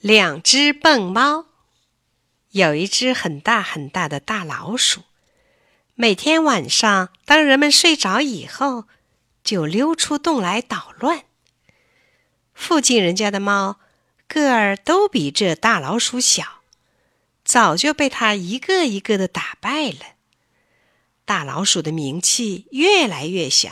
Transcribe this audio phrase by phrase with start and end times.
[0.00, 1.44] 两只笨猫，
[2.52, 5.02] 有一只很大很大的大老鼠。
[5.94, 8.86] 每天晚上，当人们睡着以后，
[9.44, 11.24] 就溜出洞来捣乱。
[12.54, 13.78] 附近人家的猫
[14.26, 16.62] 个儿都比这大老鼠小，
[17.44, 20.14] 早就被它一个一个的打败了。
[21.26, 23.70] 大老鼠的名气越来越响，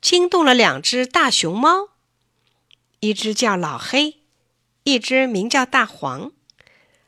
[0.00, 1.90] 惊动了两只大熊猫，
[2.98, 4.23] 一只叫老黑。
[4.84, 6.32] 一只名叫大黄，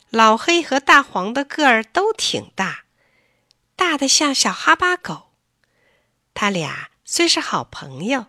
[0.08, 2.84] 老黑和大黄的个儿都挺大，
[3.76, 5.34] 大的像小哈巴狗。
[6.32, 8.26] 他俩虽是好朋友，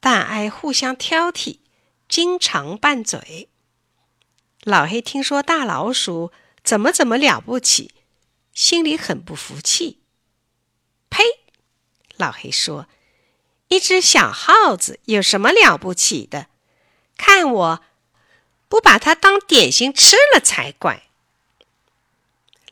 [0.00, 1.60] 但爱互相挑剔，
[2.08, 3.48] 经常拌嘴。
[4.64, 6.32] 老黑听说大老鼠
[6.64, 7.94] 怎么怎么了不起，
[8.52, 10.00] 心里很不服气。
[11.08, 11.22] 呸！
[12.16, 12.88] 老黑说
[13.68, 16.48] ：“一只小耗子有什么了不起的？
[17.16, 17.82] 看我！”
[18.68, 21.04] 不把它当点心吃了才怪！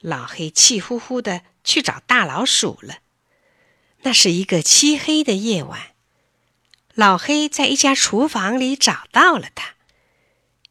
[0.00, 2.98] 老黑气呼呼的去找大老鼠了。
[4.02, 5.94] 那是一个漆黑的夜晚，
[6.94, 9.74] 老黑在一家厨房里找到了它。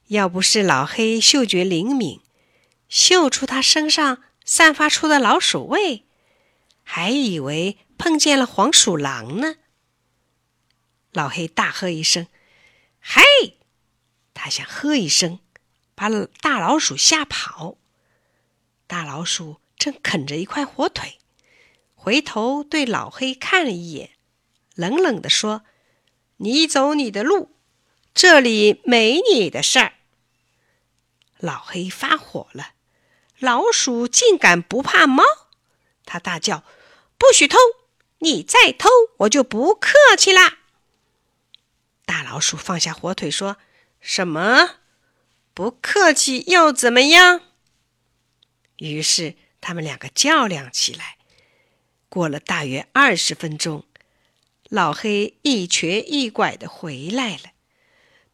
[0.08, 2.22] 要不是老黑嗅觉灵敏，
[2.88, 6.04] 嗅出它身上散发出的老鼠味，
[6.84, 9.56] 还以为碰见了黄鼠狼呢。
[11.12, 12.28] 老黑大喝一声
[13.02, 13.24] ：“嘿！”
[14.34, 15.40] 他想喝一声，
[15.96, 16.10] 把
[16.42, 17.78] 大老鼠吓跑。
[18.88, 21.20] 大老鼠正啃着一块火腿，
[21.96, 24.12] 回头对老黑看了一眼，
[24.76, 25.64] 冷冷地说
[26.38, 27.56] ：“你走你的路，
[28.14, 29.94] 这里没你的事儿。”
[31.38, 32.74] 老黑发火了，
[33.40, 35.24] 老鼠竟敢不怕猫！
[36.06, 36.64] 他大叫
[37.18, 37.58] ：“不许偷！
[38.20, 38.90] 你再偷，
[39.20, 40.60] 我就不客气啦！”
[42.06, 43.58] 大老鼠放下火腿说。
[44.06, 44.80] 什么？
[45.54, 47.40] 不客气又怎么样？
[48.80, 51.18] 于是他们两个较量起来。
[52.10, 53.86] 过了大约二十分钟，
[54.68, 57.54] 老黑一瘸一拐的回来了，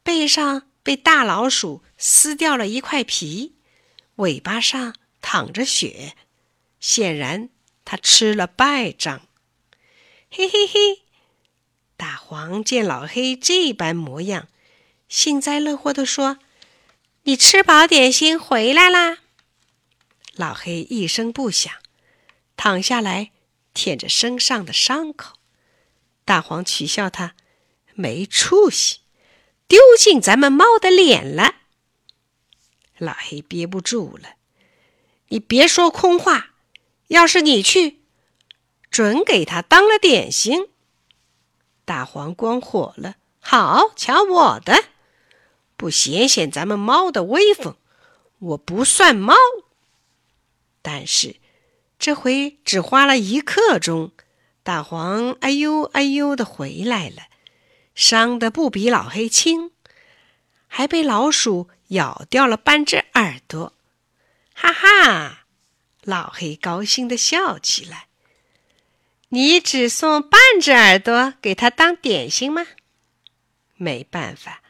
[0.01, 3.55] 背上被大老鼠撕掉了一块皮，
[4.15, 6.15] 尾巴上淌着血，
[6.79, 7.49] 显然
[7.85, 9.27] 他吃了败仗。
[10.31, 11.03] 嘿嘿嘿！
[11.95, 14.47] 大黄见老黑这般模样。
[15.09, 16.37] 幸灾乐祸地说
[17.23, 19.17] ：“你吃饱点心回来啦！”
[20.37, 21.73] 老黑一声不响，
[22.55, 23.31] 躺下来
[23.73, 25.37] 舔着身上的伤口。
[26.23, 27.33] 大黄取笑他
[27.95, 28.99] ：“没出息，
[29.67, 31.55] 丢尽咱们猫的脸了。”
[32.99, 34.35] 老黑憋不住了
[35.29, 36.51] ：“你别说空话，
[37.07, 38.03] 要是你去，
[38.91, 40.69] 准给他当了点心。”
[41.83, 44.85] 大黄光火了：“好，瞧我的！”
[45.79, 47.77] 不显显咱们猫的威风，
[48.39, 49.33] 我不算猫。
[50.81, 51.37] 但是
[51.97, 54.11] 这回只花了一刻钟，
[54.61, 57.27] 大黄哎呦哎呦的回来了，
[57.95, 59.71] 伤的不比老黑轻，
[60.67, 63.71] 还被老鼠咬掉了半只耳朵。
[64.53, 65.45] 哈哈，
[66.03, 68.07] 老黑高兴的笑起来。
[69.29, 72.67] 你只送半只耳朵给他当点心吗？
[73.77, 74.61] 没办法。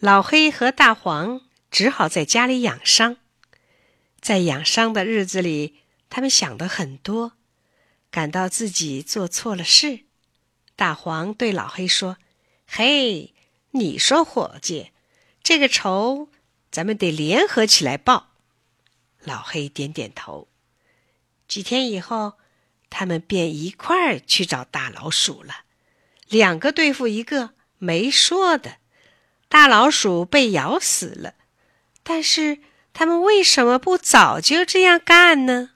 [0.00, 3.18] 老黑和大黄只好在家里养伤，
[4.18, 7.34] 在养伤的日子里，他们想的很多，
[8.10, 10.04] 感到自己做错了事。
[10.74, 12.16] 大黄对老黑说
[12.66, 13.34] ：“嘿，
[13.72, 14.92] 你说伙计，
[15.42, 16.30] 这个仇
[16.70, 18.30] 咱们得联合起来报。”
[19.22, 20.48] 老黑点点头。
[21.46, 22.38] 几天以后，
[22.88, 25.64] 他们便一块儿去找大老鼠了，
[26.26, 28.78] 两个对付一个，没说的。
[29.50, 31.34] 大老鼠被咬死了，
[32.04, 32.58] 但是
[32.92, 35.70] 他们为什么不早就这样干呢？